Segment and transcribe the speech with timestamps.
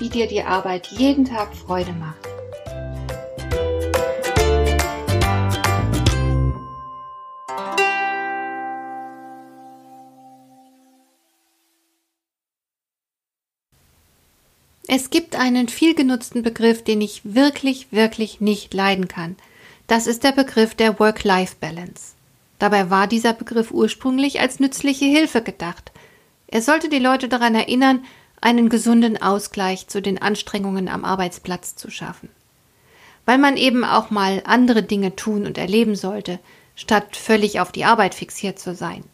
[0.00, 2.16] wie dir die Arbeit jeden Tag Freude macht.
[14.92, 19.36] Es gibt einen viel genutzten Begriff, den ich wirklich, wirklich nicht leiden kann.
[19.86, 22.14] Das ist der Begriff der Work-Life-Balance.
[22.58, 25.92] Dabei war dieser Begriff ursprünglich als nützliche Hilfe gedacht.
[26.48, 28.04] Er sollte die Leute daran erinnern,
[28.40, 32.28] einen gesunden Ausgleich zu den Anstrengungen am Arbeitsplatz zu schaffen.
[33.26, 36.38] Weil man eben auch mal andere Dinge tun und erleben sollte,
[36.74, 39.04] statt völlig auf die Arbeit fixiert zu sein.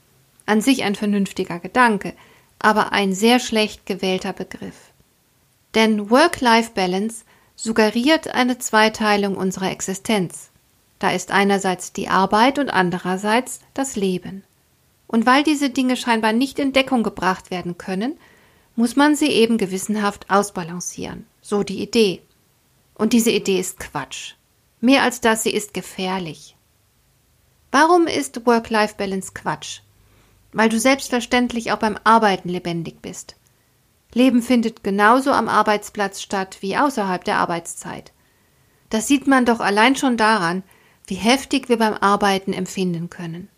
[0.47, 2.15] An sich ein vernünftiger Gedanke,
[2.59, 4.93] aber ein sehr schlecht gewählter Begriff.
[5.75, 7.25] Denn Work-Life-Balance
[7.57, 10.51] suggeriert eine Zweiteilung unserer Existenz.
[10.99, 14.45] Da ist einerseits die Arbeit und andererseits das Leben.
[15.07, 18.17] Und weil diese Dinge scheinbar nicht in Deckung gebracht werden können,
[18.77, 21.27] muss man sie eben gewissenhaft ausbalancieren.
[21.41, 22.23] So die Idee.
[22.95, 24.35] Und diese Idee ist Quatsch.
[24.81, 26.57] Mehr als das, sie ist gefährlich.
[27.73, 29.81] Warum ist Work-Life-Balance Quatsch?
[30.53, 33.37] Weil du selbstverständlich auch beim Arbeiten lebendig bist.
[34.15, 38.13] Leben findet genauso am Arbeitsplatz statt wie außerhalb der Arbeitszeit.
[38.89, 40.63] Das sieht man doch allein schon daran,
[41.07, 43.49] wie heftig wir beim Arbeiten empfinden können.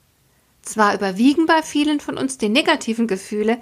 [0.62, 3.60] Zwar überwiegen bei vielen von uns die negativen Gefühle,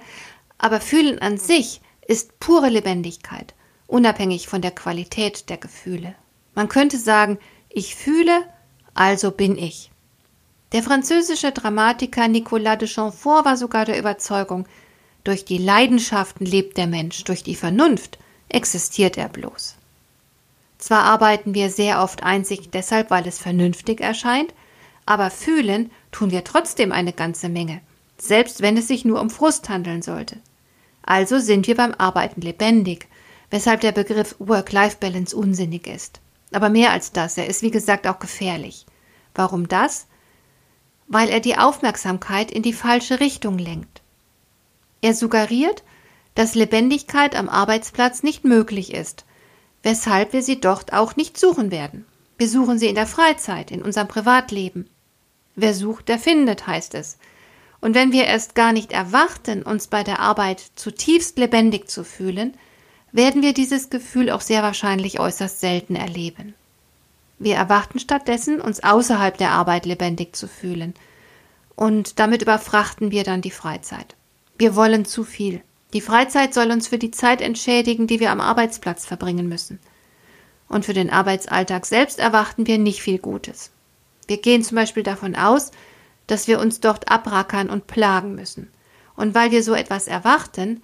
[0.57, 3.53] aber Fühlen an sich ist pure Lebendigkeit,
[3.87, 6.15] unabhängig von der Qualität der Gefühle.
[6.55, 7.37] Man könnte sagen,
[7.69, 8.43] ich fühle,
[8.93, 9.91] also bin ich.
[10.71, 14.67] Der französische Dramatiker Nicolas de Chamfort war sogar der Überzeugung,
[15.23, 18.17] durch die Leidenschaften lebt der Mensch, durch die Vernunft
[18.49, 19.75] existiert er bloß.
[20.77, 24.53] Zwar arbeiten wir sehr oft einzig deshalb, weil es vernünftig erscheint,
[25.05, 27.81] aber fühlen tun wir trotzdem eine ganze Menge,
[28.17, 30.37] selbst wenn es sich nur um Frust handeln sollte.
[31.07, 33.07] Also sind wir beim Arbeiten lebendig,
[33.49, 36.19] weshalb der Begriff Work-Life-Balance unsinnig ist.
[36.51, 38.85] Aber mehr als das, er ist wie gesagt auch gefährlich.
[39.33, 40.07] Warum das?
[41.07, 44.01] Weil er die Aufmerksamkeit in die falsche Richtung lenkt.
[44.99, 45.83] Er suggeriert,
[46.35, 49.23] dass Lebendigkeit am Arbeitsplatz nicht möglich ist,
[49.83, 52.05] weshalb wir sie dort auch nicht suchen werden.
[52.37, 54.89] Wir suchen sie in der Freizeit, in unserem Privatleben.
[55.55, 57.17] Wer sucht, der findet, heißt es.
[57.79, 62.55] Und wenn wir erst gar nicht erwarten, uns bei der Arbeit zutiefst lebendig zu fühlen,
[63.11, 66.53] werden wir dieses Gefühl auch sehr wahrscheinlich äußerst selten erleben.
[67.39, 70.93] Wir erwarten stattdessen, uns außerhalb der Arbeit lebendig zu fühlen.
[71.75, 74.15] Und damit überfrachten wir dann die Freizeit.
[74.57, 75.61] Wir wollen zu viel.
[75.93, 79.79] Die Freizeit soll uns für die Zeit entschädigen, die wir am Arbeitsplatz verbringen müssen.
[80.67, 83.71] Und für den Arbeitsalltag selbst erwarten wir nicht viel Gutes.
[84.27, 85.71] Wir gehen zum Beispiel davon aus,
[86.27, 88.71] dass wir uns dort abrackern und plagen müssen.
[89.15, 90.83] Und weil wir so etwas erwarten,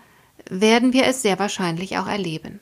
[0.49, 2.59] werden wir es sehr wahrscheinlich auch erleben.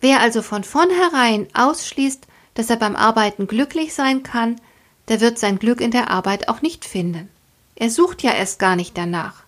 [0.00, 4.60] Wer also von vornherein ausschließt, dass er beim Arbeiten glücklich sein kann,
[5.08, 7.28] der wird sein Glück in der Arbeit auch nicht finden.
[7.76, 9.44] Er sucht ja erst gar nicht danach.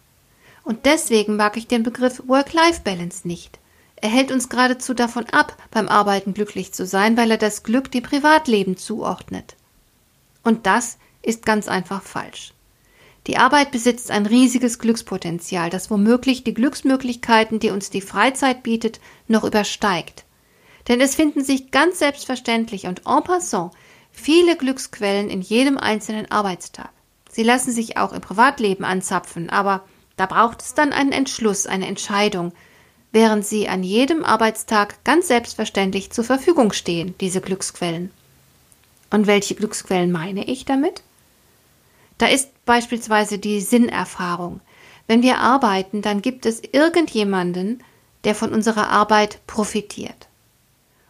[0.64, 3.58] Und deswegen mag ich den Begriff Work-Life-Balance nicht.
[3.96, 7.90] Er hält uns geradezu davon ab, beim Arbeiten glücklich zu sein, weil er das Glück
[7.90, 9.56] dem Privatleben zuordnet.
[10.42, 12.52] Und das ist ganz einfach falsch.
[13.26, 19.00] Die Arbeit besitzt ein riesiges Glückspotenzial, das womöglich die Glücksmöglichkeiten, die uns die Freizeit bietet,
[19.26, 20.24] noch übersteigt.
[20.86, 23.72] Denn es finden sich ganz selbstverständlich und en passant
[24.12, 26.90] viele Glücksquellen in jedem einzelnen Arbeitstag.
[27.30, 29.84] Sie lassen sich auch im Privatleben anzapfen, aber
[30.16, 32.52] da braucht es dann einen Entschluss, eine Entscheidung,
[33.12, 38.10] während sie an jedem Arbeitstag ganz selbstverständlich zur Verfügung stehen, diese Glücksquellen.
[39.10, 41.02] Und welche Glücksquellen meine ich damit?
[42.18, 44.60] Da ist beispielsweise die Sinnerfahrung.
[45.06, 47.82] Wenn wir arbeiten, dann gibt es irgendjemanden,
[48.24, 50.28] der von unserer Arbeit profitiert.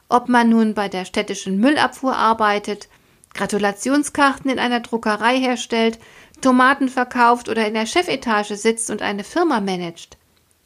[0.08, 2.88] Ob man nun bei der städtischen Müllabfuhr arbeitet,
[3.34, 5.98] Gratulationskarten in einer Druckerei herstellt,
[6.40, 10.16] Tomaten verkauft oder in der Chefetage sitzt und eine Firma managt.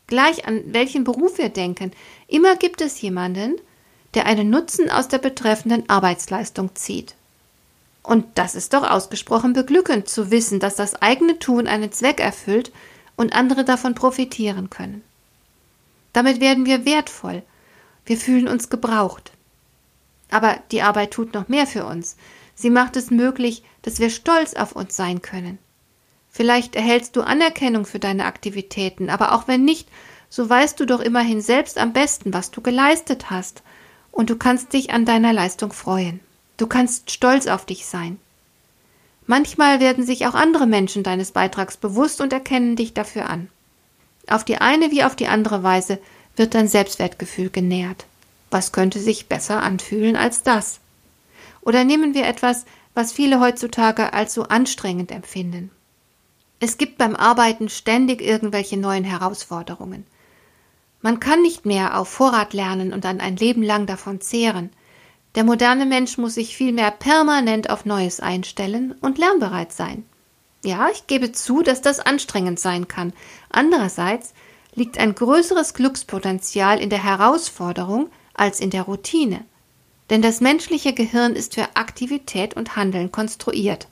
[0.06, 1.92] Gleich an welchen Beruf wir denken,
[2.26, 3.56] immer gibt es jemanden,
[4.14, 7.14] der einen Nutzen aus der betreffenden Arbeitsleistung zieht.
[8.10, 12.72] Und das ist doch ausgesprochen beglückend zu wissen, dass das eigene Tun einen Zweck erfüllt
[13.14, 15.04] und andere davon profitieren können.
[16.12, 17.44] Damit werden wir wertvoll,
[18.04, 19.30] Wir fühlen uns gebraucht.
[20.28, 22.16] Aber die Arbeit tut noch mehr für uns.
[22.56, 25.58] Sie macht es möglich, dass wir stolz auf uns sein können.
[26.28, 29.88] Vielleicht erhältst du Anerkennung für deine Aktivitäten, aber auch wenn nicht,
[30.28, 33.62] so weißt du doch immerhin selbst am besten, was du geleistet hast,
[34.10, 36.18] und du kannst dich an deiner Leistung freuen.
[36.60, 38.18] Du kannst stolz auf dich sein.
[39.26, 43.48] Manchmal werden sich auch andere Menschen deines Beitrags bewusst und erkennen dich dafür an.
[44.28, 45.98] Auf die eine wie auf die andere Weise
[46.36, 48.04] wird dein Selbstwertgefühl genährt.
[48.50, 50.80] Was könnte sich besser anfühlen als das?
[51.62, 55.70] Oder nehmen wir etwas, was viele heutzutage als so anstrengend empfinden.
[56.58, 60.06] Es gibt beim Arbeiten ständig irgendwelche neuen Herausforderungen.
[61.00, 64.68] Man kann nicht mehr auf Vorrat lernen und dann ein Leben lang davon zehren.
[65.34, 70.04] Der moderne Mensch muss sich vielmehr permanent auf Neues einstellen und lernbereit sein.
[70.64, 73.12] Ja, ich gebe zu, dass das anstrengend sein kann.
[73.48, 74.34] Andererseits
[74.74, 79.44] liegt ein größeres Glückspotenzial in der Herausforderung als in der Routine.
[80.10, 83.88] Denn das menschliche Gehirn ist für Aktivität und Handeln konstruiert.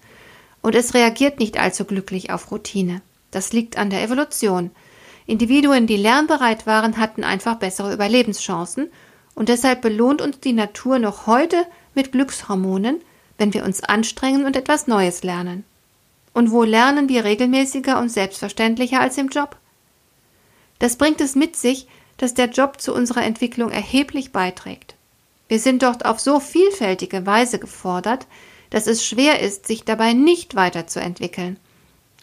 [0.60, 3.00] Und es reagiert nicht allzu glücklich auf Routine.
[3.30, 4.70] Das liegt an der Evolution.
[5.26, 8.90] Individuen, die lernbereit waren, hatten einfach bessere Überlebenschancen
[9.38, 11.64] und deshalb belohnt uns die Natur noch heute
[11.94, 13.00] mit Glückshormonen,
[13.36, 15.62] wenn wir uns anstrengen und etwas Neues lernen.
[16.34, 19.56] Und wo lernen wir regelmäßiger und selbstverständlicher als im Job?
[20.80, 21.86] Das bringt es mit sich,
[22.16, 24.96] dass der Job zu unserer Entwicklung erheblich beiträgt.
[25.46, 28.26] Wir sind dort auf so vielfältige Weise gefordert,
[28.70, 31.60] dass es schwer ist, sich dabei nicht weiterzuentwickeln.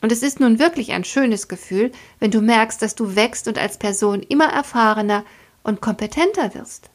[0.01, 3.57] Und es ist nun wirklich ein schönes Gefühl, wenn du merkst, dass du wächst und
[3.57, 5.23] als Person immer erfahrener
[5.63, 6.89] und kompetenter wirst.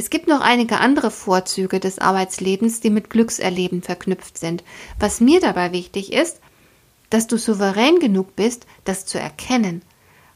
[0.00, 4.62] Es gibt noch einige andere Vorzüge des Arbeitslebens, die mit Glückserleben verknüpft sind.
[5.00, 6.38] Was mir dabei wichtig ist,
[7.10, 9.82] dass du souverän genug bist, das zu erkennen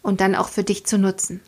[0.03, 1.43] und dann auch für dich zu nutzen.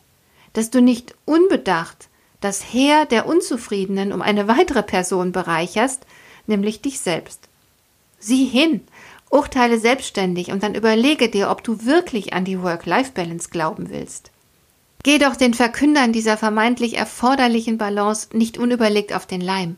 [0.53, 2.07] Dass du nicht unbedacht
[2.39, 6.05] das Heer der Unzufriedenen um eine weitere Person bereicherst,
[6.47, 7.49] nämlich dich selbst.
[8.17, 8.79] Sieh hin,
[9.29, 14.31] urteile selbstständig und dann überlege dir, ob du wirklich an die Work-Life-Balance glauben willst.
[15.05, 19.77] Geh doch den Verkündern dieser vermeintlich erforderlichen Balance nicht unüberlegt auf den Leim.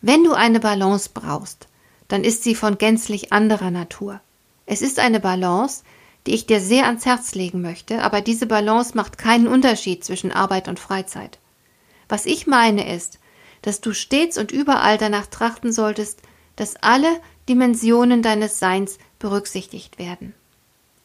[0.00, 1.66] Wenn du eine Balance brauchst,
[2.06, 4.20] dann ist sie von gänzlich anderer Natur.
[4.64, 5.82] Es ist eine Balance,
[6.24, 10.30] die ich dir sehr ans Herz legen möchte, aber diese Balance macht keinen Unterschied zwischen
[10.30, 11.40] Arbeit und Freizeit.
[12.08, 13.18] Was ich meine ist,
[13.62, 16.22] dass du stets und überall danach trachten solltest,
[16.54, 17.10] dass alle
[17.48, 20.32] Dimensionen deines Seins berücksichtigt werden.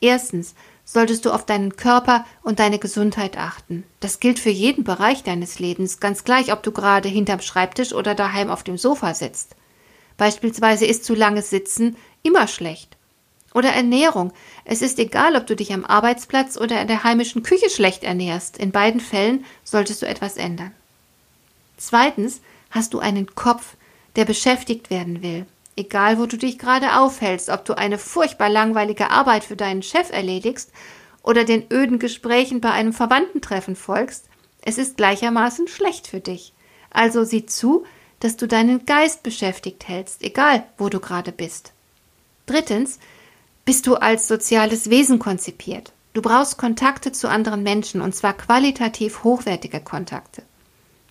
[0.02, 0.54] Erstens
[0.86, 3.84] solltest du auf deinen Körper und deine Gesundheit achten.
[4.00, 8.16] Das gilt für jeden Bereich deines Lebens, ganz gleich, ob du gerade hinterm Schreibtisch oder
[8.16, 9.56] daheim auf dem Sofa sitzt.
[10.18, 12.98] Beispielsweise ist zu langes Sitzen immer schlecht.
[13.54, 14.34] Oder Ernährung.
[14.66, 18.58] Es ist egal, ob du dich am Arbeitsplatz oder in der heimischen Küche schlecht ernährst.
[18.58, 20.72] In beiden Fällen solltest du etwas ändern.
[21.78, 22.42] Zweitens
[22.72, 23.76] hast du einen Kopf,
[24.16, 25.46] der beschäftigt werden will.
[25.76, 30.12] Egal, wo du dich gerade aufhältst, ob du eine furchtbar langweilige Arbeit für deinen Chef
[30.12, 30.72] erledigst
[31.24, 34.26] oder den öden Gesprächen bei einem Verwandtentreffen folgst,
[34.62, 36.54] es ist gleichermaßen schlecht für dich.
[36.92, 37.86] Also sieh zu,
[38.20, 41.74] dass du deinen Geist beschäftigt hältst, egal wo du gerade bist.
[42.46, 43.00] Drittens,
[43.66, 45.92] bist du als soziales Wesen konzipiert.
[46.14, 50.44] Du brauchst Kontakte zu anderen Menschen, und zwar qualitativ hochwertige Kontakte.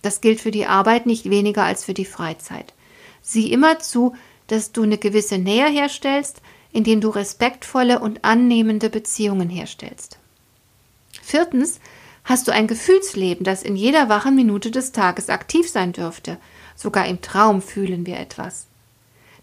[0.01, 2.73] Das gilt für die Arbeit nicht weniger als für die Freizeit.
[3.21, 4.15] Sieh immer zu,
[4.47, 10.17] dass du eine gewisse Nähe herstellst, indem du respektvolle und annehmende Beziehungen herstellst.
[11.21, 11.79] Viertens
[12.25, 16.37] hast du ein Gefühlsleben, das in jeder wachen Minute des Tages aktiv sein dürfte.
[16.75, 18.65] Sogar im Traum fühlen wir etwas.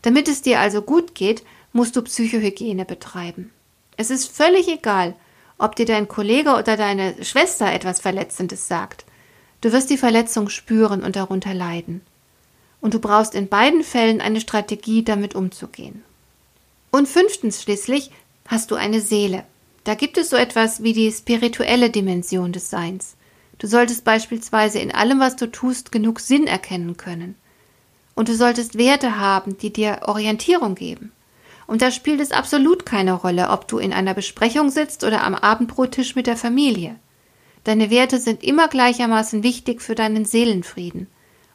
[0.02, 3.52] Damit es dir also gut geht, musst du Psychohygiene betreiben.
[3.96, 5.14] Es ist völlig egal,
[5.58, 9.04] ob dir dein Kollege oder deine Schwester etwas Verletzendes sagt.
[9.60, 12.00] Du wirst die Verletzung spüren und darunter leiden
[12.80, 16.02] und du brauchst in beiden Fällen eine Strategie, damit umzugehen.
[16.90, 18.10] Und fünftens schließlich
[18.46, 19.44] hast du eine Seele.
[19.84, 23.16] Da gibt es so etwas wie die spirituelle Dimension des Seins.
[23.58, 27.34] Du solltest beispielsweise in allem, was du tust, genug Sinn erkennen können.
[28.14, 31.12] Und du solltest Werte haben, die dir Orientierung geben.
[31.66, 35.34] Und da spielt es absolut keine Rolle, ob du in einer Besprechung sitzt oder am
[35.34, 36.96] Abendbrottisch mit der Familie.
[37.64, 41.06] Deine Werte sind immer gleichermaßen wichtig für deinen Seelenfrieden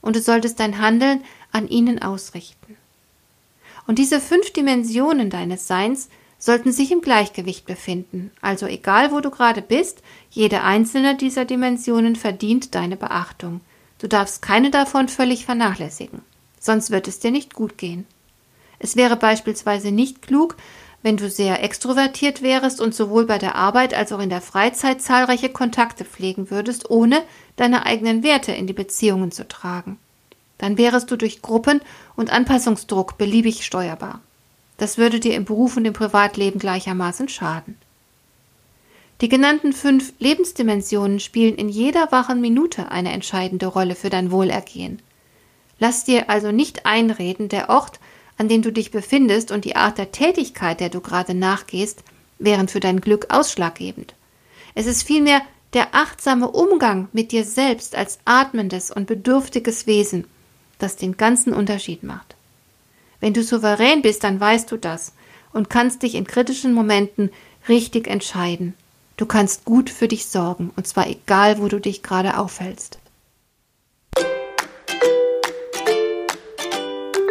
[0.06, 1.22] und du solltest dein Handeln
[1.52, 2.78] an ihnen ausrichten.
[3.88, 9.32] Und diese fünf Dimensionen deines Seins sollten sich im Gleichgewicht befinden, also egal wo du
[9.32, 13.62] gerade bist, jede einzelne dieser Dimensionen verdient deine Beachtung.
[13.98, 16.22] Du darfst keine davon völlig vernachlässigen,
[16.60, 18.06] sonst wird es dir nicht gut gehen.
[18.78, 20.56] Es wäre beispielsweise nicht klug,
[21.06, 25.04] wenn du sehr extrovertiert wärest und sowohl bei der Arbeit als auch in der Freizeit
[25.04, 27.22] zahlreiche Kontakte pflegen würdest, ohne
[27.58, 30.00] deine eigenen Werte in die Beziehungen zu tragen.
[30.58, 31.82] Dann wärest du durch Gruppen
[32.16, 34.20] und Anpassungsdruck beliebig steuerbar.
[34.80, 37.78] Das würde dir im Beruf und im Privatleben gleichermaßen schaden.
[39.22, 45.04] Die genannten fünf Lebensdimensionen spielen in jeder wachen Minute eine entscheidende Rolle für dein Wohlergehen.
[45.78, 48.00] Lass dir also nicht einreden, der Ort,
[48.38, 52.04] an dem du dich befindest und die Art der Tätigkeit, der du gerade nachgehst,
[52.38, 54.14] wären für dein Glück ausschlaggebend.
[54.74, 55.42] Es ist vielmehr
[55.74, 60.26] der achtsame Umgang mit dir selbst als atmendes und bedürftiges Wesen,
[60.80, 62.36] das den ganzen Unterschied macht.
[63.20, 65.14] Wenn du souverän bist, dann weißt du das
[65.54, 67.32] und kannst dich in kritischen Momenten
[67.68, 68.74] richtig entscheiden
[69.18, 73.00] Du kannst gut für dich sorgen, und zwar egal, wo du dich gerade aufhältst.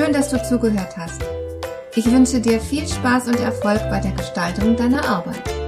[0.00, 1.20] Schön, dass du zugehört hast.
[1.94, 5.59] Ich wünsche dir viel Spaß und Erfolg bei der Gestaltung deiner Arbeit.